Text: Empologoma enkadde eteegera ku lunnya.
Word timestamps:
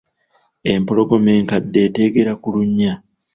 Empologoma 0.73 1.29
enkadde 1.39 1.79
eteegera 1.87 2.33
ku 2.41 2.47
lunnya. 2.55 2.93